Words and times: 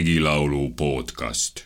regilaulu 0.00 0.70
podcast. 0.76 1.64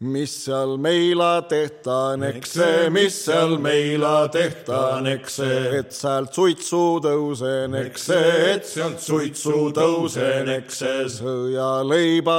Mis 0.00 0.44
seal 0.44 0.76
meila 0.78 1.42
tehtaan, 1.50 2.22
eks 2.26 2.54
see, 2.58 2.90
mis 2.90 3.16
seal 3.24 3.56
meila 3.62 4.28
tehtaan, 4.34 5.06
eks 5.06 5.40
see, 5.40 5.58
et 5.78 5.90
sealt 5.94 6.34
suitsu 6.34 6.82
tõusen, 7.02 7.74
eks 7.80 8.06
see, 8.10 8.32
et 8.52 8.66
sealt 8.66 9.02
suitsu 9.02 9.70
tõusen, 9.74 10.50
eks 10.60 10.82
see 10.84 11.04
sõjaleiba 11.18 12.38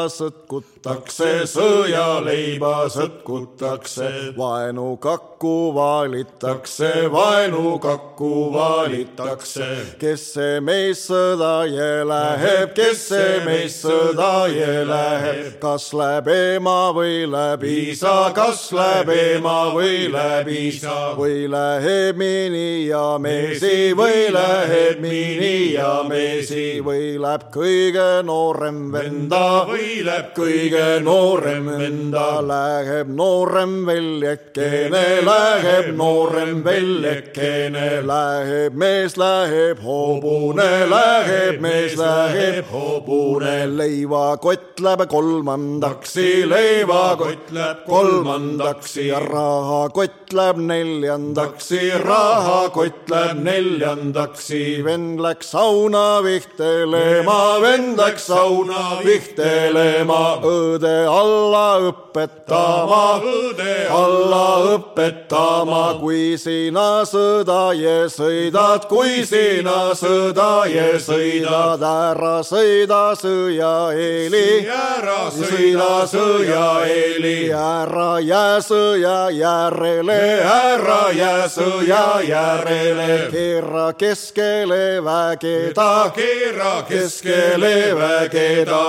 sõtkutakse, 0.83 1.47
sõjaleiba 1.47 2.89
sõtkutakse, 2.91 4.35
vaenukakku 4.35 5.71
vaalitakse, 5.75 7.07
vaenukakku 7.11 8.51
vaalitakse, 8.51 9.95
kes 9.99 10.25
see 10.33 10.59
mees 10.59 11.05
sõda 11.07 11.63
ja 11.71 12.03
läheb, 12.03 12.73
kes 12.75 13.07
see 13.13 13.39
mees 13.45 13.77
sõda 13.79 14.47
ja 14.51 14.83
läheb, 14.83 15.55
kas 15.61 15.93
läheb 15.93 16.27
ema 16.27 16.91
või 16.91 17.23
läheb 17.31 17.63
isa, 17.63 18.33
kas 18.35 18.71
läheb 18.75 19.09
ema 19.15 19.71
või 19.71 20.11
läheb 20.11 20.51
isa? 20.51 21.15
Või 21.15 21.47
läheb 21.47 22.17
mini 22.19 22.89
ja 22.89 23.17
meesi? 23.19 23.93
Või 23.95 24.27
läheb 24.33 24.99
mini 24.99 25.73
ja 25.77 26.03
meesi? 26.03 26.81
Või 26.83 27.15
läheb 27.15 27.47
kõige 27.55 28.09
noorem 28.27 28.91
venda? 28.91 29.63
Või 29.69 30.03
läheb 30.03 30.33
kõige 30.35 30.72
noorem 31.03 31.65
venda, 31.65 32.41
läheb 32.41 33.07
noorem 33.07 33.85
väljekene, 33.85 35.03
läheb 35.25 35.91
noorem 35.97 36.63
väljekene, 36.65 38.01
läheb 38.07 38.77
mees, 38.77 39.17
läheb 39.17 39.81
hobune, 39.83 40.69
läheb 40.89 41.61
mees, 41.61 41.97
läheb 41.99 42.65
hobune, 42.71 43.55
leivakott 43.77 44.79
läheb 44.83 45.07
kolmandaksi, 45.09 46.43
leivakott 46.49 47.51
läheb 47.51 47.85
kolmandaks. 47.87 48.97
Ja 48.97 49.19
rahakott 49.19 50.33
läheb 50.33 50.57
neljandaks, 50.57 51.71
rahakott 52.03 53.09
läheb 53.09 53.43
neljandaks. 53.43 54.49
vend 54.83 55.19
läks 55.19 55.51
sauna 55.51 56.23
vihtelema, 56.23 57.61
vend 57.61 57.97
läks 57.97 58.27
sauna 58.27 58.99
vihtelema, 59.05 60.39
õde 60.63 60.93
alla 61.09 61.65
õpetama, 61.89 63.01
õde 63.33 63.75
alla 63.91 64.45
õpetama, 64.75 65.83
kui 66.01 66.37
sina 66.41 67.03
sõda 67.09 67.73
ja 67.77 67.97
sõidad, 68.11 68.87
kui 68.91 69.23
sina 69.27 69.93
sõda 69.97 70.65
ja 70.71 70.89
sõidad, 70.99 71.83
ära 71.83 72.35
sõida 72.47 73.03
sõjaeeli, 73.19 74.47
ära 74.67 75.19
sõida 75.33 75.91
sõjaeeli 76.09 77.33
ära 77.53 78.19
jää 78.19 78.61
sõja 78.61 79.29
järele, 79.31 80.19
ära 80.43 81.11
jää 81.13 81.47
sõja 81.49 82.21
järele. 82.27 83.29
keera 83.31 83.93
keskele 83.93 85.01
vägeda, 85.03 86.11
keera 86.15 86.83
keskele 86.87 87.93
vägeda, 87.95 88.83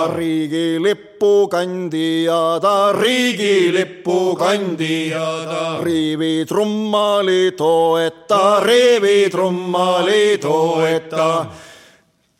riigilippu 1.14 1.48
kandija 1.48 2.58
ta, 2.60 2.92
riigilippu 2.92 4.36
kandija 4.36 5.44
ta. 5.46 5.80
riivi 5.84 6.44
trummali 6.46 7.52
toeta, 7.56 8.60
riivi 8.64 9.30
trummali 9.30 10.38
toeta 10.40 11.46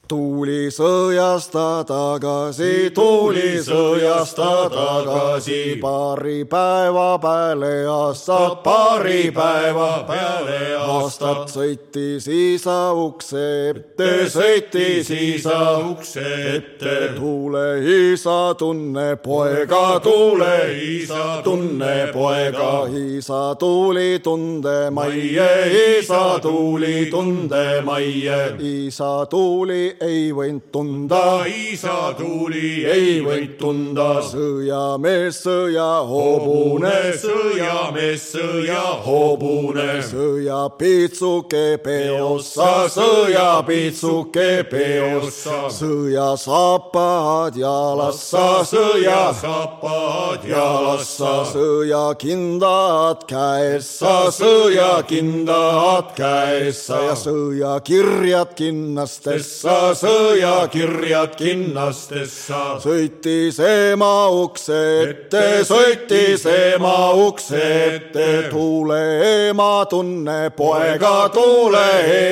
tuuli 0.09 0.69
sõjast 0.73 1.53
ta 1.55 1.85
tagasi, 1.89 2.91
tuuli 2.95 3.57
sõjast 3.65 4.37
ta 4.37 4.69
tagasi, 4.73 5.79
paari 5.81 6.45
päeva 6.49 7.17
peale 7.23 7.87
aastat, 7.89 8.61
paari 8.65 9.31
päeva 9.35 10.05
peale 10.09 10.75
aastat 10.77 11.55
sõitis 11.55 12.29
isa 12.29 12.93
ukse 12.93 13.45
ette, 13.71 14.11
sõitis 14.35 15.11
isa 15.11 15.61
ukse 15.81 16.27
ette. 16.57 16.95
tuule 17.17 17.65
isa 18.11 18.55
tunne 18.59 19.17
poega, 19.25 20.01
tuule 20.05 20.59
isa 20.99 21.41
tunne 21.45 22.11
poega, 22.13 22.73
isa 22.93 23.55
tuuli 23.59 24.21
tunde 24.21 24.91
majje, 24.91 25.51
isa 25.99 26.39
tuuli 26.45 27.09
tunde 27.11 27.81
majje, 27.85 28.41
isa 28.61 29.27
tuuli 29.31 29.94
ei 30.03 30.33
võinud 30.35 30.71
tunda, 30.73 31.45
isa 31.47 32.15
tuli, 32.19 32.85
ei 32.89 33.21
võinud 33.23 33.57
tunda, 33.61 34.07
sõjamees, 34.27 35.39
sõjahobune, 35.45 36.93
sõjamees, 37.21 38.25
sõjahobune, 38.35 39.87
sõjapiitsuke 40.09 41.65
peossa, 41.85 42.89
sõjapiitsuke 42.95 44.49
peossa, 44.71 45.61
sõjasaapad 45.79 47.61
jalassa, 47.61 48.47
sõjasaapad 48.73 50.49
jalassa, 50.51 51.35
sõjakindad 51.53 53.27
käessa, 53.31 54.17
sõjakindad 54.35 56.15
käessa 56.19 57.03
ja 57.09 57.15
sõjakirjad 57.19 58.55
kinnastessa 58.59 59.84
sõjakirjad 59.93 61.35
kinnastessa. 61.37 62.79
sõitis 62.83 63.59
ema 63.61 64.29
ukse 64.31 64.81
ette, 65.03 65.43
sõitis 65.69 66.47
ema 66.49 67.13
ukse 67.13 67.63
ette, 67.95 68.49
tuule 68.51 69.01
ema 69.49 69.85
tunne 69.91 70.51
poega, 70.57 71.29
tuule 71.35 71.85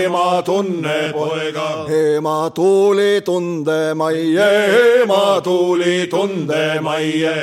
ema 0.05 0.43
tunne 0.43 1.12
poega. 1.12 1.69
ema 1.89 2.51
tuuli 2.55 3.21
tunde 3.25 3.95
majje, 3.95 4.51
ema 5.03 5.41
tuuli 5.45 6.07
tunde 6.11 6.81
majje, 6.81 7.37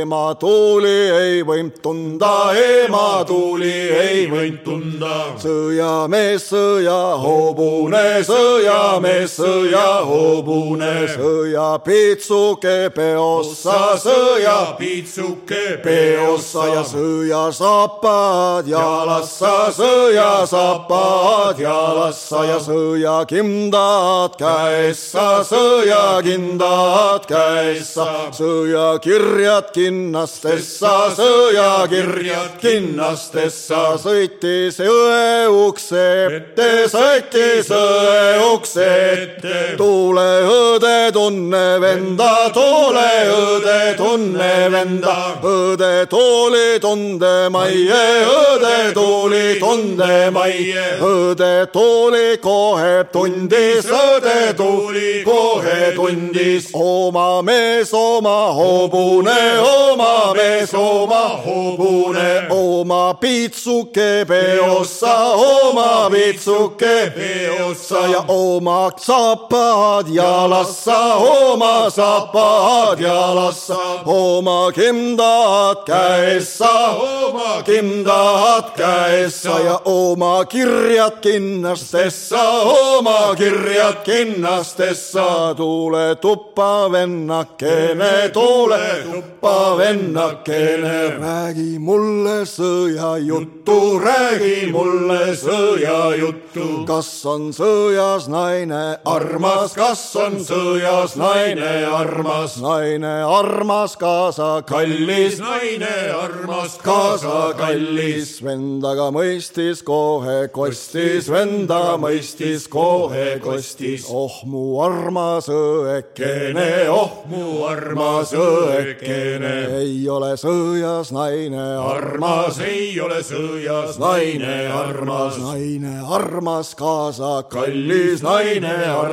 ema 0.00 0.34
tuuli 0.34 0.96
ei 1.20 1.42
võinud 1.42 1.80
tunda, 1.82 2.34
ema 2.54 3.24
tuuli 3.26 3.72
ei 3.72 4.26
võinud 4.30 4.62
tunda. 4.64 5.14
sõjamees, 5.38 6.48
sõjahobune, 6.52 8.22
sõjamees, 8.26 8.72
sõjamees 8.72 9.36
sõjahobune, 9.52 10.92
sõjapiitsuke 11.12 12.76
peossa, 12.94 13.98
sõjapiitsuke 14.00 15.64
peossa 15.84 16.66
ja 16.70 16.82
sõjasaapad 16.86 18.68
jalassa, 18.70 19.52
sõjasaapad 19.76 21.60
jalassa 21.62 22.44
ja 22.48 22.58
sõjakindad 22.62 24.38
käessa, 24.40 25.26
sõjakindad 25.48 27.28
käessa, 27.28 28.08
sõjakirjad 28.38 29.72
kinnastessa, 29.76 30.94
sõjakirjad 31.18 32.56
kinnastessa, 32.62 33.84
sõitis 34.00 34.80
õe 34.82 35.48
ukse 35.52 36.06
ette, 36.38 36.70
sõitis 36.92 37.68
õe 37.72 38.52
ukse 38.52 38.88
ette 39.12 39.41
ette. 39.44 39.76
tuule 39.76 40.42
õde 40.46 41.12
tunne 41.12 41.80
venda, 41.80 42.50
tuule 42.52 43.08
õde 43.30 43.94
tunne 43.96 44.68
venda, 44.70 45.16
õde 45.42 46.06
tuuli 46.10 46.78
tunde 46.80 47.48
majje, 47.50 48.04
õde 48.26 48.92
tuuli 48.94 49.58
tunde 49.60 50.30
majje, 50.30 50.84
õde 51.00 51.66
tuuli 51.72 52.38
kohe 52.42 53.04
tundis, 53.12 53.86
õde 53.86 54.54
tuuli 54.56 55.22
kohe 55.24 55.92
tundis, 55.96 56.70
oma 56.74 57.42
mees, 57.42 57.92
oma 57.92 58.52
hobune, 58.54 59.38
oma 59.60 60.32
mees, 60.36 60.74
oma 60.74 61.24
hobune, 61.44 62.46
oma 62.50 63.14
piitsuke 63.20 64.24
peossa, 64.28 65.16
oma 65.34 66.08
piitsuke 66.12 67.12
peossa. 67.16 68.06
Ja 68.12 68.24
oma 68.28 68.90
sa 68.98 69.31
saapad 69.32 70.08
jalassa, 70.08 71.14
oma 71.14 71.90
saapad 71.90 73.00
jalassa, 73.00 73.76
oma 74.04 74.72
kindad 74.72 75.84
käessä, 75.86 76.68
oma 76.68 77.62
kindad 77.62 78.76
käessä 78.76 79.50
ja 79.64 79.80
oma 79.84 80.44
kirjat 80.44 81.20
kinnastessa, 81.20 82.42
oma 82.52 83.34
kirjat 83.36 84.02
kinnastessa. 84.04 85.54
Tule 85.56 86.14
tuppa 86.14 86.92
vennakene, 86.92 88.28
tule 88.32 89.04
tuppa 89.12 89.76
vennakene, 89.76 91.16
räägi 91.18 91.78
mulle 91.78 92.44
sõjajuttu, 92.44 93.98
räägi 93.98 94.72
mulle 94.72 95.36
sõjajuttu. 95.36 96.84
kas 96.86 97.26
on 97.26 97.52
sõjas 97.52 98.28
naine 98.28 98.98
armas? 99.04 99.21
Armas, 99.22 99.74
kas 99.76 100.00
on 100.18 100.38
sõjas 100.42 101.14
naine 101.18 101.70
armas, 101.86 102.56
naine 102.62 103.12
armas, 103.26 103.94
kaasa 104.00 104.62
kallis, 104.66 105.38
naine 105.42 105.92
armas, 106.16 106.76
kaasa 106.82 107.52
kallis, 107.58 108.34
vendaga 108.44 109.10
mõistis 109.14 109.82
kohe 109.86 110.48
kostis, 110.54 111.28
venda 111.30 111.96
mõistis 112.02 112.66
kohe 112.72 113.38
kostis, 113.42 114.08
oh 114.10 114.42
mu 114.48 114.64
armas 114.82 115.48
õekene, 115.52 116.68
oh 116.90 117.22
mu 117.30 117.62
armas 117.68 118.34
õekene, 118.34 119.54
ei 119.82 120.00
ole 120.10 120.34
sõjas 120.40 121.12
naine 121.14 121.66
armas, 121.82 122.58
ei 122.64 122.98
ole 123.00 123.22
sõjas 123.26 124.00
naine 124.02 124.66
armas, 124.72 125.38
naine 125.42 125.98
armas, 126.02 126.74
kaasa 126.78 127.34
kallis, 127.52 128.24
naine 128.26 128.74
armas, 128.90 129.11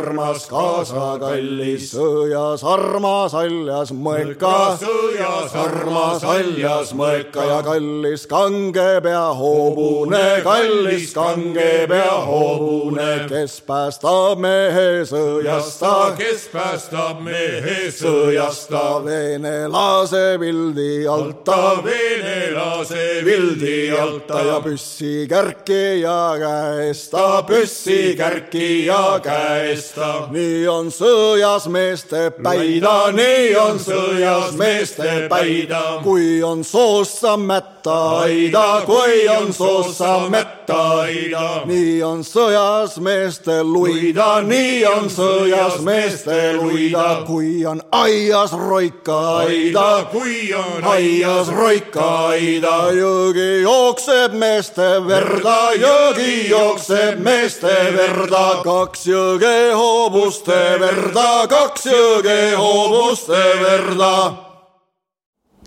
kaasa 0.49 1.17
kallis, 1.21 1.89
sõjas 1.93 2.63
armas, 2.63 3.33
haljas 3.33 3.91
mõeka, 3.93 4.77
sõjas 4.81 5.55
armas, 5.57 6.23
haljas 6.23 6.93
mõeka 6.97 7.45
ja 7.47 7.59
kallis 7.65 8.25
kange 8.29 8.87
pea 9.03 9.25
hobune, 9.37 10.41
kallis 10.45 11.13
kange 11.15 11.85
pea 11.89 12.17
hobune, 12.25 13.09
kes 13.29 13.59
päästab 13.67 14.39
mehe 14.43 15.05
sõjast, 15.09 15.83
kes 16.19 16.47
päästab 16.53 17.21
mehe 17.25 17.89
sõjast, 17.93 18.73
venelase 19.05 20.37
pildi 20.41 21.07
alta, 21.09 21.59
venelase 21.85 23.07
pildi 23.25 23.77
alta. 23.97 24.43
Ja 24.49 24.59
püssi 24.63 25.27
kärkija 25.29 26.19
käest, 26.41 27.11
ta 27.13 27.43
püssi 27.47 28.15
kärkija 28.19 29.19
käest. 29.23 29.88
Nii 30.31 30.68
on 30.68 30.91
sõjas 30.94 31.68
meeste 31.71 32.30
päida, 32.44 33.12
nii 33.15 33.56
on 33.57 33.80
sõjas 33.80 34.53
meeste 34.59 35.27
päida, 35.31 35.81
kui 36.03 36.44
on 36.44 36.63
soost 36.63 37.24
sa 37.24 37.38
mätta 37.38 37.78
aida, 37.87 38.81
kui 38.85 39.27
on 39.29 39.53
soost 39.53 39.97
sa 39.97 40.29
mätta 40.29 40.77
aida, 41.03 41.63
nii 41.65 42.01
on 42.03 42.23
sõjas 42.23 42.97
meeste 43.03 43.59
luida, 43.63 44.41
nii 44.45 44.85
on 44.89 45.09
sõjas 45.13 45.79
meeste 45.85 46.37
luida, 46.57 47.23
kui 47.27 47.65
on 47.65 47.81
aias 47.91 48.53
roika 48.53 49.19
aida, 49.43 50.05
kui 50.11 50.53
on 50.53 50.87
aias 50.93 51.51
roika 51.55 52.07
aida, 52.31 52.75
jõgi 52.97 53.61
jookseb 53.63 54.33
meeste 54.33 54.89
verda, 55.07 55.57
jõgi 55.79 56.49
jookseb 56.49 57.21
meeste 57.23 57.75
verda, 57.95 58.45
kaks 58.65 59.07
jõge 59.11 59.55
hoobuste 59.75 60.59
verda, 60.81 61.29
kaks 61.49 61.87
jõge 61.93 62.41
hoobuste 62.57 63.45
verda. 63.63 64.13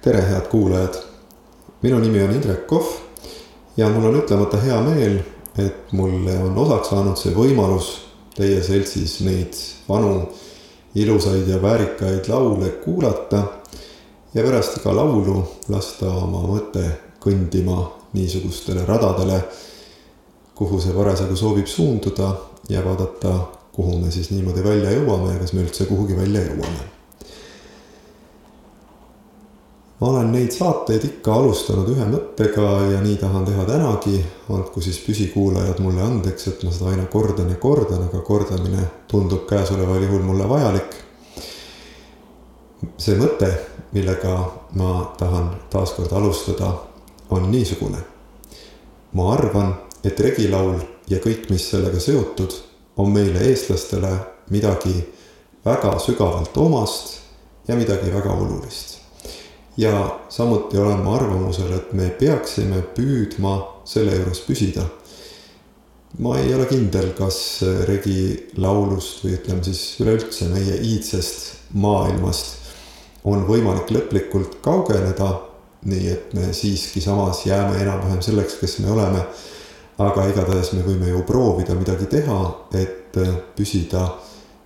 tere, 0.03 0.23
head 0.23 0.51
kuulajad. 0.51 1.12
Minu 1.83 1.99
nimi 1.99 2.23
on 2.23 2.35
Indrek 2.35 2.67
Kohv 2.67 2.87
ja 3.77 3.89
mul 3.89 4.11
on 4.11 4.21
ütlemata 4.21 4.61
hea 4.63 4.81
meel, 4.87 5.19
et 5.59 5.93
mulle 5.93 6.37
on 6.45 6.59
osaks 6.59 6.93
saanud 6.93 7.19
see 7.19 7.35
võimalus 7.37 7.93
teie 8.37 8.63
seltsis 8.65 9.21
neid 9.27 9.57
vanu 9.89 10.29
ilusaid 10.95 11.49
ja 11.49 11.59
väärikaid 11.63 12.29
laule 12.29 12.71
kuulata 12.85 13.43
ja 14.35 14.43
pärast 14.43 14.79
iga 14.81 14.95
laulu 14.97 15.43
lasta 15.69 16.09
oma 16.09 16.45
mõte 16.49 16.85
kõndima 17.23 17.85
niisugustele 18.13 18.85
radadele, 18.89 19.41
kuhu 20.55 20.81
see 20.81 20.95
parasjagu 20.97 21.37
soovib 21.37 21.67
suunduda 21.67 22.33
ja 22.69 22.83
vaadata, 22.85 23.35
kuhu 23.73 23.99
me 23.99 24.11
siis 24.11 24.31
niimoodi 24.31 24.65
välja 24.65 24.93
jõuame 24.93 25.35
ja 25.35 25.39
kas 25.41 25.53
me 25.53 25.65
üldse 25.65 25.87
kuhugi 25.89 26.17
välja 26.17 26.45
jõuame. 26.49 26.91
ma 29.92 29.92
olen 30.03 30.33
neid 30.33 30.51
saateid 30.51 31.05
ikka 31.07 31.35
alustanud 31.35 31.87
ühe 31.93 32.05
mõttega 32.11 32.69
ja 32.91 33.01
nii 33.05 33.17
tahan 33.21 33.45
teha 33.47 33.65
tänagi, 33.69 34.17
andku 34.51 34.81
siis 34.83 34.99
püsikuulajad 35.07 35.79
mulle 35.85 36.03
andeks, 36.03 36.49
et 36.51 36.65
ma 36.67 36.73
seda 36.75 36.91
aina 36.91 37.05
kordan 37.13 37.53
ja 37.53 37.59
kordan, 37.63 38.03
aga 38.09 38.23
kordamine 38.27 38.83
tundub 39.11 39.45
käesoleval 39.51 40.03
juhul 40.03 40.25
mulle 40.27 40.49
vajalik. 40.49 40.97
see 42.99 43.15
mõte, 43.15 43.47
millega 43.93 44.33
ma 44.75 45.13
tahan 45.19 45.53
taaskord 45.71 46.13
alustada, 46.13 46.73
on 47.31 47.51
niisugune. 47.51 48.03
ma 49.13 49.33
arvan, 49.33 49.75
et 50.05 50.21
regilaul 50.21 50.81
ja 51.09 51.19
kõik, 51.19 51.47
mis 51.51 51.69
sellega 51.71 52.01
seotud, 52.01 52.53
on 52.97 53.13
meile, 53.13 53.39
eestlastele 53.39 54.17
midagi 54.51 54.97
väga 55.65 55.99
sügavalt 55.99 56.57
omast 56.57 57.21
ja 57.69 57.77
midagi 57.77 58.11
väga 58.15 58.33
olulist. 58.33 59.02
Ja 59.77 60.19
samuti 60.29 60.79
olen 60.79 61.05
ma 61.05 61.17
arvamusel, 61.17 61.73
et 61.73 61.93
me 61.93 62.11
peaksime 62.19 62.83
püüdma 62.97 63.55
selle 63.89 64.17
juures 64.17 64.43
püsida. 64.47 64.85
ma 66.19 66.37
ei 66.39 66.55
ole 66.55 66.67
kindel, 66.69 67.15
kas 67.17 67.63
regilaulust 67.89 69.23
või 69.25 69.39
ütleme 69.39 69.65
siis 69.65 70.01
üleüldse 70.01 70.49
meie 70.53 70.77
iidsest 70.77 71.73
maailmast 71.73 72.59
on 73.25 73.47
võimalik 73.49 73.89
lõplikult 73.95 74.59
kaugeneda, 74.61 75.31
nii 75.89 76.09
et 76.13 76.35
me 76.37 76.53
siiski 76.53 77.01
samas 77.01 77.47
jääme 77.47 77.81
enam-vähem 77.81 78.21
selleks, 78.23 78.59
kes 78.61 78.79
me 78.85 78.93
oleme 78.93 79.25
aga 80.01 80.27
igatahes 80.31 80.73
me 80.77 80.85
võime 80.87 81.11
ju 81.11 81.23
proovida 81.29 81.75
midagi 81.77 82.09
teha, 82.11 82.39
et 82.77 83.19
püsida 83.57 84.07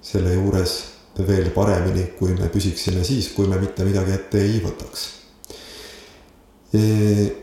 selle 0.05 0.37
juures 0.37 0.77
veel 1.25 1.51
paremini, 1.55 2.11
kui 2.19 2.35
me 2.37 2.49
püsiksime 2.53 3.05
siis, 3.05 3.31
kui 3.33 3.49
me 3.49 3.61
mitte 3.61 3.85
midagi 3.85 4.13
ette 4.13 4.43
ei 4.43 4.61
võtaks. 4.65 5.07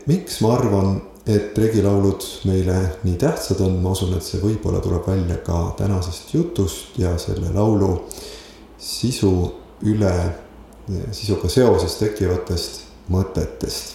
miks 0.06 0.40
ma 0.44 0.52
arvan, 0.54 1.00
et 1.26 1.56
regilaulud 1.58 2.22
meile 2.44 2.76
nii 3.02 3.16
tähtsad 3.18 3.60
on, 3.64 3.78
ma 3.82 3.94
usun, 3.96 4.12
et 4.14 4.22
see 4.22 4.42
võib-olla 4.42 4.82
tuleb 4.84 5.06
välja 5.08 5.38
ka 5.46 5.72
tänasest 5.78 6.34
jutust 6.34 6.98
ja 7.00 7.16
selle 7.18 7.50
laulu 7.54 7.96
sisu 8.78 9.32
üle, 9.88 10.14
sisuga 11.16 11.48
seoses 11.48 11.96
tekkivatest 11.98 12.82
mõtetest. 13.10 13.94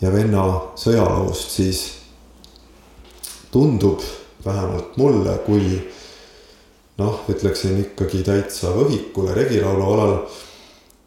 ja 0.00 0.12
venna 0.14 0.44
sõjalaust 0.78 1.50
siis 1.50 1.80
tundub 3.50 4.00
vähemalt 4.44 4.96
mulle, 4.96 5.34
kui 5.46 5.80
noh, 6.98 7.20
ütleksin 7.30 7.78
ikkagi 7.82 8.22
täitsa 8.26 8.72
võhikule 8.74 9.34
regilaulu 9.36 9.90
alal, 9.92 10.16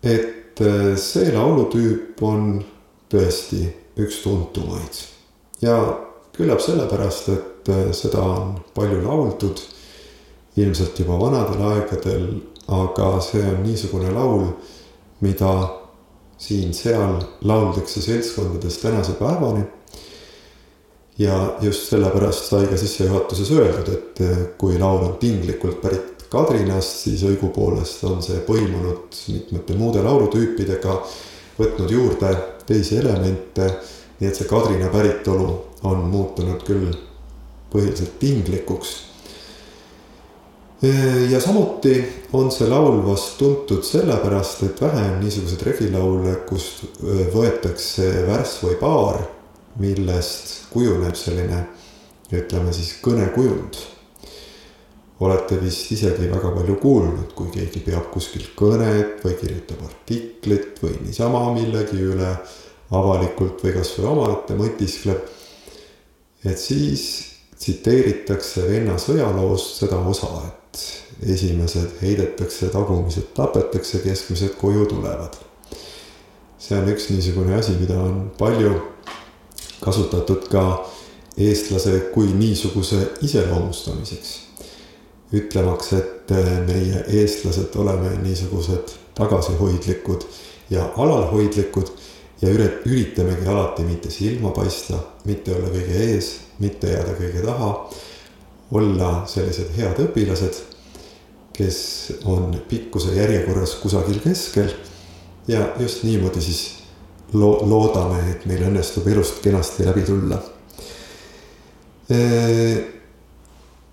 et 0.03 0.61
eh, 0.63 0.93
see 0.97 1.31
laulutüüp 1.35 2.21
on 2.25 2.53
tõesti 3.11 3.65
üks 4.01 4.21
tuntumaid. 4.23 5.03
ja 5.61 5.75
küllap 6.35 6.63
sellepärast, 6.63 7.29
et 7.29 7.69
eh, 7.69 7.91
seda 7.93 8.23
on 8.23 8.55
palju 8.75 9.01
lauldud, 9.03 9.61
ilmselt 10.59 10.99
juba 10.99 11.19
vanadel 11.19 11.61
aegadel, 11.73 12.25
aga 12.71 13.13
see 13.23 13.43
on 13.47 13.61
niisugune 13.65 14.11
laul, 14.15 14.47
mida 15.21 15.51
siin-seal 16.41 17.19
lauldakse 17.45 18.01
seltskondades 18.01 18.79
tänase 18.81 19.13
päevani 19.19 19.63
ja 21.21 21.57
just 21.61 21.89
sellepärast 21.89 22.49
sai 22.49 22.67
ka 22.67 22.77
sissejuhatuses 22.77 23.51
öeldud, 23.51 23.91
et 23.93 24.21
eh, 24.25 24.39
kui 24.57 24.79
laul 24.79 25.05
on 25.05 25.17
tinglikult 25.21 25.81
pärit 25.83 26.25
Kadrinast, 26.31 27.03
siis 27.03 27.25
õigupoolest 27.27 28.05
on 28.07 28.21
see 28.23 28.39
põimunud 28.47 29.17
mitmete 29.33 29.75
muude 29.75 30.03
laulutüüpidega, 30.05 30.95
võtnud 31.59 31.91
juurde 31.91 32.31
teisi 32.65 33.01
elemente. 33.01 33.67
nii 34.19 34.29
et 34.29 34.37
see 34.37 34.47
Kadrina 34.47 34.87
päritolu 34.93 35.47
on 35.89 36.03
muutunud 36.09 36.61
küll 36.63 36.91
põhiliselt 37.71 38.19
tinglikuks. 38.19 38.91
Eh, 40.83 41.31
ja 41.31 41.41
samuti 41.41 41.97
on 42.33 42.49
see 42.51 42.69
laul 42.69 43.03
vast 43.05 43.37
tuntud 43.37 43.83
sellepärast, 43.83 44.63
et 44.63 44.81
vähe 44.81 45.03
on 45.11 45.19
niisuguseid 45.21 45.67
regilaule, 45.67 46.35
kust 46.49 46.85
eh, 47.03 47.27
võetakse 47.35 48.07
värss 48.29 48.63
või 48.63 48.79
paar 48.79 49.21
millest 49.79 50.67
kujuneb 50.71 51.15
selline, 51.15 51.65
ütleme 52.31 52.73
siis 52.73 52.95
kõnekujund. 53.03 53.79
olete 55.21 55.59
vist 55.61 55.91
isegi 55.93 56.25
väga 56.31 56.49
palju 56.55 56.75
kuulnud, 56.81 57.33
kui 57.37 57.51
keegi 57.53 57.83
peab 57.85 58.07
kuskil 58.13 58.47
kõnet 58.57 59.21
või 59.21 59.35
kirjutab 59.37 59.83
artiklit 59.85 60.81
või 60.81 60.95
niisama 61.03 61.43
millegi 61.53 61.99
üle 62.01 62.31
avalikult 62.91 63.61
või 63.63 63.75
kasvõi 63.75 64.07
omaette 64.09 64.57
mõtiskleb. 64.57 65.21
et 66.45 66.57
siis 66.57 67.03
tsiteeritakse 67.59 68.65
venna 68.65 68.97
sõjaloost 68.97 69.83
seda 69.83 69.99
osa, 69.99 70.27
et 70.47 71.29
esimesed 71.35 71.99
heidetakse, 72.01 72.71
tagumised 72.73 73.29
tapetakse, 73.37 74.01
keskmised 74.01 74.57
koju 74.57 74.85
tulevad. 74.85 75.37
see 76.57 76.77
on 76.77 76.89
üks 76.89 77.09
niisugune 77.09 77.55
asi, 77.55 77.77
mida 77.77 77.97
on 77.97 78.31
palju 78.37 78.90
kasutatud 79.81 80.47
ka 80.51 80.63
eestlase 81.37 81.99
kui 82.13 82.33
niisuguse 82.33 83.07
iseloomustamiseks. 83.21 84.39
ütlemaks, 85.33 85.93
et 85.93 86.31
meie, 86.67 87.05
eestlased, 87.07 87.75
oleme 87.79 88.09
niisugused 88.23 88.91
tagasihoidlikud 89.15 90.25
ja 90.69 90.89
alalhoidlikud 90.97 91.87
ja 92.41 92.49
ürit-, 92.49 92.83
üritamegi 92.85 93.47
alati 93.47 93.85
mitte 93.87 94.11
silma 94.11 94.51
paista, 94.51 94.99
mitte 95.25 95.55
olla 95.55 95.71
kõige 95.71 96.03
ees, 96.07 96.33
mitte 96.59 96.91
jääda 96.91 97.15
kõige 97.15 97.45
taha, 97.45 97.71
olla 98.71 99.11
sellised 99.27 99.71
head 99.77 100.03
õpilased, 100.03 100.59
kes 101.55 101.79
on 102.25 102.51
pikkuse 102.69 103.15
järjekorras 103.15 103.75
kusagil 103.79 104.19
keskel 104.23 104.71
ja 105.47 105.63
just 105.79 106.03
niimoodi 106.03 106.41
siis 106.41 106.61
lo-, 107.33 107.59
loodame, 107.67 108.23
et 108.31 108.47
meil 108.49 108.65
õnnestub 108.69 109.07
elust 109.07 109.43
kenasti 109.43 109.87
läbi 109.87 110.07
tulla 110.07 110.41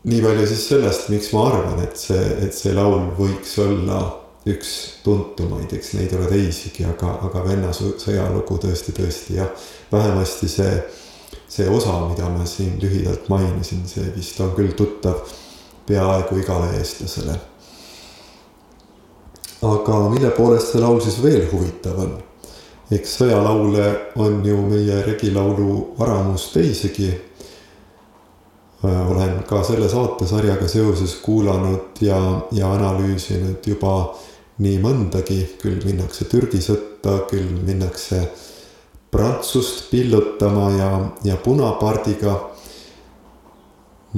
nii 0.09 0.23
palju 0.23 0.47
siis 0.47 0.65
sellest, 0.71 1.09
miks 1.13 1.33
ma 1.35 1.45
arvan, 1.51 1.83
et 1.85 1.99
see, 2.01 2.23
et 2.45 2.55
see 2.55 2.73
laul 2.77 3.11
võiks 3.19 3.57
olla 3.63 4.01
üks 4.49 4.71
tuntumaid, 5.05 5.73
eks 5.75 5.93
neid 5.99 6.15
ole 6.17 6.29
teisigi, 6.31 6.87
aga, 6.89 7.19
aga 7.27 7.43
Venna 7.45 7.73
sõjalugu 7.75 8.61
tõesti, 8.63 8.95
tõesti 8.97 9.37
jah. 9.37 9.51
vähemasti 9.93 10.49
see, 10.49 10.79
see 11.51 11.69
osa, 11.69 11.99
mida 12.09 12.31
ma 12.33 12.47
siin 12.49 12.79
lühidalt 12.81 13.29
mainisin, 13.29 13.85
see 13.91 14.07
vist 14.17 14.41
on 14.41 14.55
küll 14.57 14.73
tuttav 14.79 15.27
peaaegu 15.89 16.41
igale 16.41 16.73
eestlasele. 16.79 17.37
aga 19.69 20.01
mille 20.09 20.31
poolest 20.31 20.73
see 20.73 20.81
laul 20.81 21.01
siis 21.03 21.21
veel 21.23 21.45
huvitav 21.53 21.99
on? 21.99 22.17
Eks 22.91 23.17
sõjalaule 23.21 23.89
on 24.17 24.41
ju 24.47 24.61
meie 24.71 25.03
regilaulu 25.05 25.95
varamus 25.99 26.49
teisigi. 26.55 27.11
Äh, 28.85 29.11
olen 29.11 29.43
ka 29.49 29.63
selle 29.67 29.89
saatesarjaga 29.91 30.69
seoses 30.69 31.19
kuulanud 31.23 32.01
ja, 32.01 32.19
ja 32.53 32.73
analüüsinud 32.73 33.67
juba 33.67 34.15
nii 34.63 34.79
mõndagi, 34.83 35.41
küll 35.63 35.83
minnakse 35.87 36.27
Türgi 36.31 36.61
sõtta, 36.63 37.21
küll 37.31 37.51
minnakse 37.67 38.25
Prantsust 39.09 39.87
pillutama 39.91 40.67
ja, 40.77 40.89
ja 41.25 41.37
punapardiga 41.41 42.35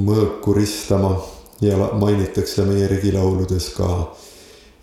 mõõku 0.01 0.55
ristama. 0.57 1.15
Ja 1.61 1.77
mainitakse 1.77 2.65
meie 2.65 2.87
regilauludes 2.89 3.67
ka 3.77 3.87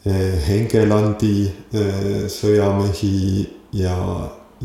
eh, 0.06 0.38
Hengelandi 0.46 1.48
eh, 1.74 2.28
sõjamehi 2.30 3.18
ja, 3.78 3.96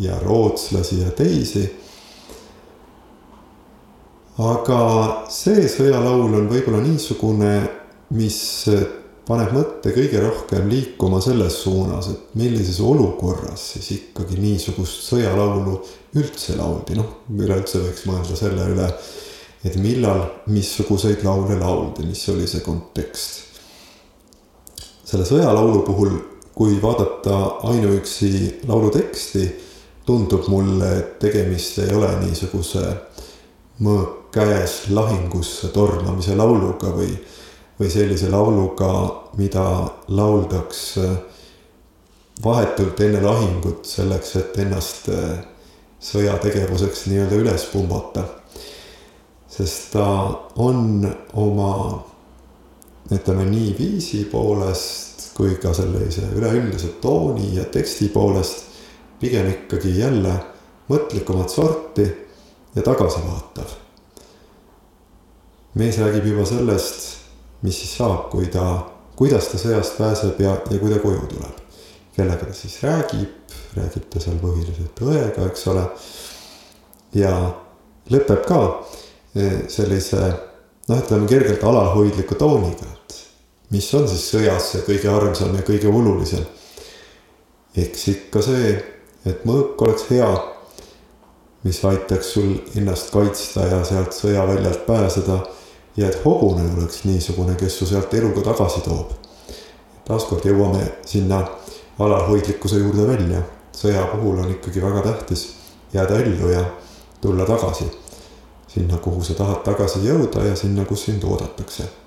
ja 0.01 0.19
rootslasi 0.25 1.03
ja 1.03 1.13
teisi 1.17 1.67
aga 4.41 4.81
see 5.33 5.67
sõjalaul 5.69 6.33
on 6.39 6.49
võib-olla 6.51 6.81
niisugune, 6.83 7.53
mis 8.17 8.39
paneb 9.29 9.53
mõtte 9.55 9.93
kõige 9.95 10.23
rohkem 10.23 10.71
liikuma 10.71 11.21
selles 11.23 11.61
suunas, 11.63 12.09
et 12.11 12.33
millises 12.41 12.81
olukorras 12.83 13.73
siis 13.75 13.91
ikkagi 13.99 14.41
niisugust 14.41 15.05
sõjalaulu 15.11 15.79
üldse 16.19 16.57
lauldi, 16.59 16.97
noh, 16.99 17.23
üleüldse 17.31 17.83
võiks 17.85 18.07
mõelda 18.09 18.39
selle 18.39 18.67
üle, 18.73 18.89
et 19.63 19.79
millal, 19.79 20.25
missuguseid 20.51 21.23
laule 21.27 21.59
lauldi, 21.61 22.09
mis 22.09 22.25
oli 22.33 22.49
see 22.51 22.65
kontekst. 22.65 23.41
selle 25.13 25.27
sõjalaulu 25.29 25.83
puhul, 25.85 26.17
kui 26.55 26.77
vaadata 26.83 27.39
ainuüksi 27.69 28.61
laulu 28.69 28.91
teksti, 28.91 29.47
tundub 30.07 30.49
mulle, 30.51 30.97
et 30.99 31.19
tegemist 31.23 31.79
ei 31.79 31.95
ole 31.95 32.11
niisuguse 32.25 32.83
mõõk 33.83 34.33
käes 34.33 34.89
lahingusse 34.91 35.69
tormamise 35.75 36.37
lauluga 36.37 36.91
või, 36.97 37.13
või 37.79 37.91
sellise 37.93 38.31
lauluga, 38.33 38.93
mida 39.37 39.65
lauldaks 40.09 40.83
vahetult 42.45 43.01
enne 43.01 43.21
lahingut 43.23 43.87
selleks, 43.87 44.37
et 44.41 44.59
ennast 44.65 45.09
äh, 45.13 45.43
sõjategevuseks 46.03 47.07
nii-öelda 47.11 47.43
üles 47.43 47.67
pumbata. 47.73 48.25
sest 49.53 49.91
ta 49.93 50.07
on 50.57 51.05
oma, 51.37 52.03
ütleme 53.13 53.45
nii 53.45 53.75
viisi 53.79 54.25
poolest 54.25 55.12
kui 55.43 55.59
ka 55.59 55.75
sellise 55.75 56.29
üleüldise 56.39 56.95
tooni 57.03 57.57
ja 57.57 57.67
teksti 57.67 58.13
poolest 58.15 58.69
pigem 59.19 59.51
ikkagi 59.51 59.99
jälle 59.99 60.39
mõtlikumat 60.87 61.51
sorti 61.51 62.07
ja 62.75 62.83
tagasivaatav 62.87 63.83
mees 65.75 65.99
räägib 65.99 66.27
juba 66.29 66.45
sellest, 66.49 67.07
mis 67.65 67.79
siis 67.81 67.97
saab, 67.97 68.29
kui 68.33 68.49
ta, 68.53 68.67
kuidas 69.17 69.49
ta 69.49 69.61
sõjast 69.61 69.97
pääseb 70.01 70.41
ja, 70.45 70.57
ja 70.71 70.79
kui 70.79 70.93
ta 70.93 71.01
koju 71.01 71.27
tuleb. 71.31 71.61
kellega 72.13 72.45
ta 72.45 72.53
siis 72.53 72.77
räägib, 72.85 73.53
räägib 73.77 74.09
ta 74.13 74.21
seal 74.21 74.37
põhiliselt 74.43 75.01
õega, 75.01 75.47
eks 75.49 75.67
ole. 75.73 75.87
ja 77.17 77.33
lõpeb 78.13 78.45
ka 78.45 78.61
eh, 79.35 79.65
sellise 79.73 80.21
noh, 80.89 80.99
ütleme 80.99 81.29
kergelt 81.29 81.65
alalhoidliku 81.65 82.37
tooniga, 82.37 82.85
et 82.93 83.17
mis 83.73 83.95
on 83.95 84.09
siis 84.09 84.25
sõjas 84.35 84.73
see 84.73 84.85
kõige 84.87 85.09
armsam 85.09 85.55
ja 85.57 85.65
kõige 85.67 85.89
olulisem. 85.89 86.45
eks 87.77 88.09
ikka 88.09 88.43
see, 88.45 88.73
et 89.27 89.45
mõõk 89.49 89.81
oleks 89.81 90.05
hea, 90.11 90.29
mis 91.65 91.79
aitaks 91.89 92.33
sul 92.35 92.53
ennast 92.77 93.13
kaitsta 93.15 93.67
ja 93.67 93.81
sealt 93.85 94.13
sõjaväljalt 94.13 94.85
pääseda 94.87 95.39
ja 95.97 96.09
et 96.09 96.21
hobune 96.25 96.67
oleks 96.77 97.05
niisugune, 97.05 97.55
kes 97.57 97.79
su 97.79 97.87
sealt 97.87 98.15
eluga 98.15 98.45
tagasi 98.53 98.85
toob. 98.85 99.17
taaskord 100.05 100.45
jõuame 100.45 100.85
sinna 101.07 101.47
alalhoidlikkuse 101.99 102.79
juurde 102.79 103.07
välja. 103.07 103.43
sõja 103.73 104.05
puhul 104.07 104.39
on 104.39 104.51
ikkagi 104.51 104.83
väga 104.83 105.03
tähtis 105.03 105.49
jääda 105.93 106.19
ellu 106.19 106.49
ja 106.49 106.65
tulla 107.21 107.45
tagasi 107.47 107.91
sinna, 108.75 108.97
kuhu 108.99 109.25
sa 109.25 109.35
tahad 109.35 109.65
tagasi 109.65 110.01
jõuda 110.07 110.45
ja 110.47 110.57
sinna, 110.57 110.85
kus 110.85 111.05
sind 111.05 111.25
oodatakse. 111.25 112.02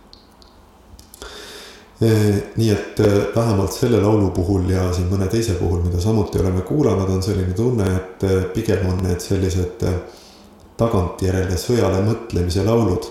Nii 1.95 2.69
et 2.73 2.99
vähemalt 3.35 3.71
selle 3.71 4.01
laulu 4.03 4.27
puhul 4.35 4.65
ja 4.67 4.89
siin 4.93 5.07
mõne 5.07 5.29
teise 5.31 5.53
puhul, 5.55 5.79
mida 5.85 6.01
samuti 6.03 6.41
oleme 6.41 6.65
kuulanud, 6.67 7.07
on 7.09 7.23
selline 7.23 7.53
tunne, 7.55 7.85
et 7.87 8.25
pigem 8.51 8.83
on 8.89 8.99
need 9.05 9.23
sellised 9.23 9.85
tagantjärele 10.75 11.55
sõjale 11.59 12.01
mõtlemise 12.03 12.65
laulud. 12.67 13.07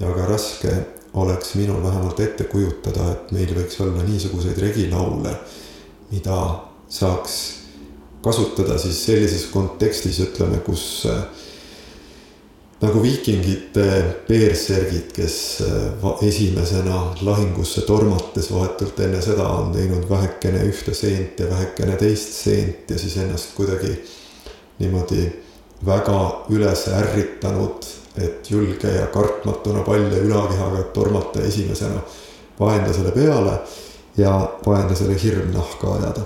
Ja 0.00 0.08
väga 0.08 0.26
raske 0.26 0.74
oleks 1.14 1.54
minul 1.54 1.82
vähemalt 1.84 2.20
ette 2.20 2.48
kujutada, 2.50 3.12
et 3.12 3.32
meil 3.34 3.54
võiks 3.54 3.78
olla 3.82 4.02
niisuguseid 4.06 4.58
regilaule, 4.62 5.34
mida 6.10 6.40
saaks 6.90 7.38
kasutada 8.24 8.78
siis 8.78 9.00
sellises 9.06 9.46
kontekstis, 9.52 10.20
ütleme, 10.26 10.60
kus 10.66 11.06
äh, 11.08 11.22
nagu 12.80 13.02
viikingite 13.02 13.86
peersergid, 14.28 15.12
kes 15.12 15.36
äh, 15.66 16.06
esimesena 16.28 17.02
lahingusse 17.26 17.84
tormates 17.88 18.50
vahetult 18.52 19.00
enne 19.04 19.20
seda 19.24 19.48
on 19.58 19.72
teinud 19.74 20.08
vähekene 20.10 20.64
ühte 20.70 20.94
seent 20.96 21.40
ja 21.40 21.50
vähekene 21.50 21.96
teist 22.00 22.32
seent 22.40 22.90
ja 22.90 22.98
siis 22.98 23.16
ennast 23.20 23.54
kuidagi 23.56 23.92
niimoodi 24.80 25.26
väga 25.86 26.20
üles 26.52 26.86
ärritanud 26.92 27.88
et 28.16 28.50
julge 28.50 28.88
ja 28.88 29.06
kartmatuna 29.06 29.82
palja 29.82 30.18
ülakehaga 30.18 30.82
tormata 30.82 31.42
esimesena 31.42 32.00
vaenlasele 32.60 33.12
peale 33.12 33.58
ja 34.16 34.50
vaenlasele 34.66 35.16
hirm 35.22 35.52
nahka 35.54 35.94
ajada. 35.94 36.22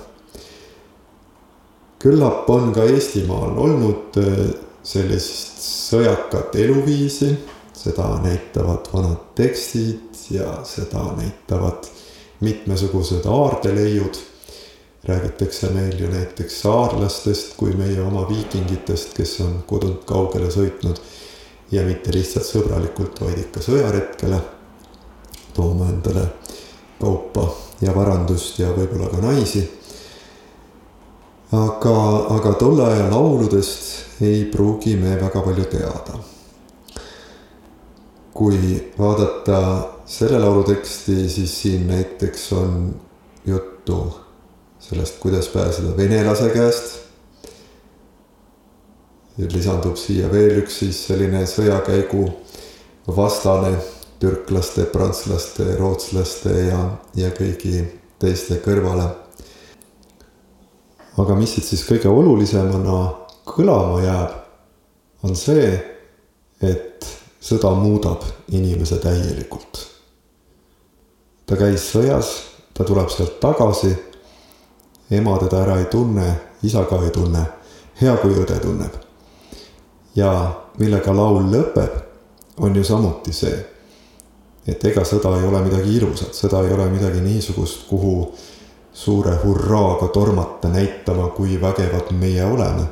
küllap 1.99 2.49
on 2.49 2.73
ka 2.73 2.83
Eestimaal 2.83 3.57
olnud 3.57 4.17
äh, 4.17 4.49
sellist 4.85 5.61
sõjakat 5.65 6.55
eluviisi, 6.61 7.31
seda 7.75 8.07
näitavad 8.23 8.87
vanad 8.93 9.33
tekstid 9.37 10.29
ja 10.31 10.59
seda 10.65 11.03
näitavad 11.17 11.89
mitmesugused 12.39 13.25
aardeleiud. 13.25 14.15
räägitakse 15.05 15.69
meil 15.69 15.99
ju 16.01 16.07
näiteks 16.09 16.61
saarlastest 16.61 17.53
kui 17.57 17.73
meie 17.77 18.01
oma 18.01 18.23
viikingitest, 18.29 19.13
kes 19.13 19.41
on 19.41 19.63
kodunt 19.67 20.01
kaugele 20.05 20.49
sõitnud 20.49 20.97
ja 21.71 21.83
mitte 21.85 22.13
lihtsalt 22.13 22.45
sõbralikult, 22.45 23.21
vaid 23.21 23.37
ikka 23.37 23.61
sõjaretkele 23.61 24.39
tooma 25.53 25.89
endale 25.89 26.25
kaupa 26.99 27.45
ja 27.81 27.93
varandust 27.95 28.59
ja 28.59 28.71
võib-olla 28.73 29.09
ka 29.11 29.21
naisi. 29.21 29.61
Aga, 31.55 31.97
aga 32.35 32.53
tolle 32.59 32.85
aja 32.85 33.09
lauludest 33.11 34.21
ei 34.25 34.45
pruugi 34.51 34.95
me 34.99 35.15
väga 35.21 35.41
palju 35.41 35.65
teada. 35.71 36.19
kui 38.35 38.91
vaadata 38.99 39.59
selle 40.05 40.39
laulu 40.39 40.63
teksti, 40.67 41.29
siis 41.29 41.61
siin 41.61 41.87
näiteks 41.87 42.51
on 42.53 42.95
juttu 43.45 44.15
sellest, 44.79 45.19
kuidas 45.19 45.47
pääseda 45.47 45.97
venelase 45.97 46.49
käest 46.49 47.05
lisandub 49.37 49.97
siia 49.99 50.29
veel 50.31 50.61
üks 50.61 50.79
siis 50.79 50.99
selline 51.07 51.43
sõjakäigu 51.47 52.25
vastane 53.15 53.73
türklaste, 54.19 54.85
prantslaste, 54.91 55.75
rootslaste 55.79 56.53
ja, 56.69 56.79
ja 57.19 57.31
kõigi 57.35 57.83
teiste 58.19 58.61
kõrvale. 58.63 59.09
Aga 61.17 61.35
mis 61.35 61.53
siit 61.55 61.67
siis 61.67 61.83
kõige 61.87 62.09
olulisemana 62.11 62.97
kõlama 63.45 64.01
jääb, 64.03 64.31
on 65.23 65.35
see, 65.35 65.69
et 66.61 67.07
sõda 67.41 67.71
muudab 67.77 68.23
inimese 68.51 68.97
täielikult. 69.01 69.85
ta 71.45 71.55
käis 71.55 71.91
sõjas, 71.93 72.31
ta 72.73 72.83
tuleb 72.83 73.09
sealt 73.09 73.39
tagasi. 73.39 73.95
ema 75.11 75.37
teda 75.37 75.61
ära 75.61 75.77
ei 75.79 75.85
tunne, 75.85 76.35
isa 76.63 76.83
ka 76.83 77.03
ei 77.03 77.11
tunne, 77.11 77.45
hea 78.01 78.17
kui 78.17 78.33
õde 78.33 78.59
tunneb. 78.59 78.93
ja 80.15 80.51
millega 80.77 81.13
laul 81.13 81.51
lõpeb, 81.51 82.01
on 82.57 82.75
ju 82.75 82.83
samuti 82.83 83.33
see 83.33 83.75
et 84.67 84.85
ega 84.89 85.03
sõda 85.05 85.35
ei 85.39 85.45
ole 85.45 85.61
midagi 85.65 85.95
ilusat, 85.99 86.33
sõda 86.33 86.63
ei 86.65 86.73
ole 86.73 86.87
midagi 86.89 87.21
niisugust, 87.21 87.85
kuhu 87.89 88.31
suure 88.95 89.35
hurraaga 89.43 90.07
tormata 90.07 90.69
näitama, 90.71 91.27
kui 91.27 91.61
vägevad 91.61 92.13
meie 92.15 92.45
oleme. 92.45 92.85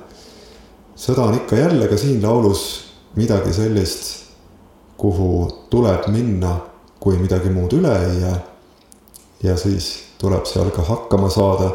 sõda 0.95 1.24
on 1.24 1.36
ikka 1.36 1.55
jälle 1.55 1.88
ka 1.88 1.98
siin 1.98 2.24
laulus 2.24 2.83
midagi 3.15 3.53
sellist, 3.53 4.25
kuhu 4.98 5.51
tuleb 5.69 6.07
minna, 6.07 6.57
kui 7.00 7.17
midagi 7.17 7.50
muud 7.50 7.74
üle 7.79 7.93
ei 8.10 8.22
jää. 8.22 8.39
ja 9.43 9.57
siis 9.57 10.03
tuleb 10.17 10.45
seal 10.45 10.69
ka 10.75 10.81
hakkama 10.81 11.29
saada. 11.29 11.72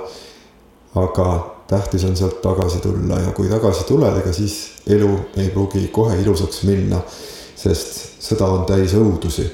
aga 0.94 1.56
tähtis 1.66 2.04
on 2.04 2.16
sealt 2.16 2.42
tagasi 2.42 2.80
tulla 2.80 3.20
ja 3.20 3.32
kui 3.32 3.48
tagasi 3.48 3.84
tuled, 3.84 4.16
ega 4.16 4.32
siis 4.32 4.82
elu 4.86 5.18
ei 5.36 5.48
pruugi 5.48 5.88
kohe 5.88 6.20
ilusaks 6.20 6.62
minna, 6.62 7.00
sest 7.56 8.20
sõda 8.20 8.44
on 8.44 8.64
täis 8.66 8.92
õudusi 8.94 9.48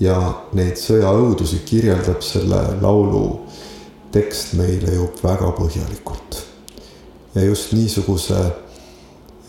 ja 0.00 0.16
neid 0.52 0.78
sõjaõudusi 0.78 1.62
kirjeldab 1.66 2.22
selle 2.22 2.62
laulu 2.80 3.24
tekst 4.14 4.54
meile 4.58 4.94
ju 4.94 5.08
väga 5.22 5.50
põhjalikult. 5.58 6.42
ja 7.34 7.42
just 7.42 7.72
niisuguse 7.72 8.38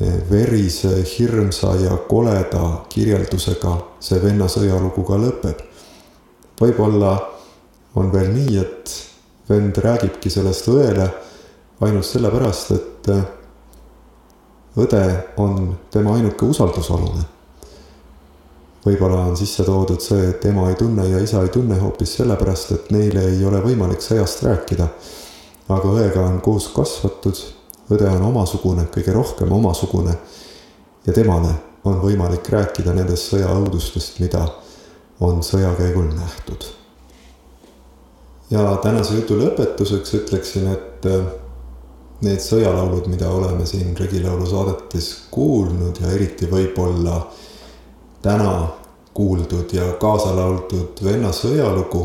eh, 0.01 0.15
verise, 0.29 1.03
hirmsa 1.05 1.75
ja 1.83 1.97
koleda 2.09 2.63
kirjeldusega 2.89 3.75
see 3.99 4.21
venna 4.23 4.47
sõjalugu 4.49 5.05
ka 5.05 5.19
lõpeb. 5.21 5.61
võib-olla 6.61 7.13
on 7.95 8.11
veel 8.11 8.33
nii, 8.33 8.57
et 8.57 8.95
vend 9.49 9.77
räägibki 9.77 10.29
sellest 10.29 10.67
õele 10.67 11.09
ainult 11.85 12.05
sellepärast, 12.05 12.71
et 12.71 13.13
eh, 13.13 13.23
õde 14.81 15.05
on 15.37 15.75
tema 15.91 16.17
ainuke 16.17 16.45
usaldusalune 16.45 17.34
võib-olla 18.85 19.23
on 19.25 19.37
sisse 19.37 19.65
toodud 19.65 20.01
see, 20.01 20.29
et 20.29 20.45
ema 20.45 20.69
ei 20.69 20.77
tunne 20.79 21.07
ja 21.09 21.19
isa 21.23 21.41
ei 21.43 21.51
tunne 21.53 21.77
hoopis 21.81 22.17
sellepärast, 22.19 22.71
et 22.75 22.91
neile 22.93 23.23
ei 23.31 23.45
ole 23.45 23.61
võimalik 23.63 24.03
sõjast 24.05 24.43
rääkida. 24.45 24.87
aga 25.69 25.89
õega 25.89 26.21
on 26.21 26.41
koos 26.45 26.67
kasvatud, 26.69 27.39
õde 27.89 28.09
on 28.09 28.21
omasugune, 28.27 28.85
kõige 28.93 29.13
rohkem 29.13 29.51
omasugune. 29.51 30.17
ja 31.07 31.13
temale 31.13 31.53
on 31.85 32.01
võimalik 32.01 32.49
rääkida 32.49 32.93
nendest 32.93 33.31
sõjaõudustest, 33.33 34.19
mida 34.19 34.45
on 35.19 35.41
sõja 35.43 35.73
käigul 35.77 36.11
nähtud. 36.13 36.65
ja 38.49 38.77
tänase 38.83 39.15
jutu 39.15 39.39
lõpetuseks 39.39 40.13
ütleksin, 40.13 40.67
et 40.73 41.05
äh, 41.09 41.25
need 42.21 42.39
sõjalaulud, 42.39 43.07
mida 43.07 43.29
oleme 43.29 43.65
siin 43.65 43.97
Regilaulu 43.97 44.45
saadetes 44.45 45.09
kuulnud 45.31 45.97
ja 46.01 46.11
eriti 46.11 46.45
võib-olla 46.51 47.17
täna 48.25 48.67
kuuldud 49.13 49.73
ja 49.73 49.91
kaasa 50.01 50.31
lauldud 50.35 50.97
venna 51.05 51.29
sõjalugu 51.29 52.01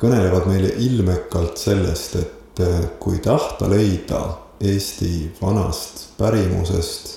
kõnelevad 0.00 0.46
meile 0.48 0.70
ilmekalt 0.80 1.60
sellest, 1.60 2.16
et 2.16 2.62
eh, 2.64 2.78
kui 3.00 3.20
tahta 3.24 3.68
leida 3.68 4.22
Eesti 4.64 5.10
vanast 5.42 6.06
pärimusest 6.16 7.10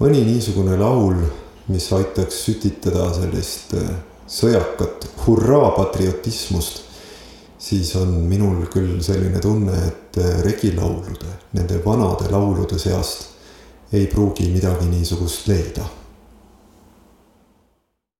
mõni 0.00 0.22
niisugune 0.24 0.78
laul, 0.80 1.20
mis 1.68 1.90
aitaks 1.92 2.40
sütitada 2.48 3.10
sellist 3.18 3.76
eh, 3.76 3.92
sõjakat 4.24 5.06
hurraa-patriotismust, 5.26 6.82
siis 7.68 7.92
on 8.00 8.16
minul 8.30 8.64
küll 8.72 8.96
selline 9.04 9.44
tunne, 9.44 9.76
et 9.92 10.18
eh, 10.24 10.40
regilaulude, 10.48 11.36
nende 11.52 11.84
vanade 11.84 12.32
laulude 12.32 12.80
seast 12.80 13.92
ei 13.92 14.08
pruugi 14.10 14.48
midagi 14.56 14.88
niisugust 14.88 15.52
leida 15.52 15.84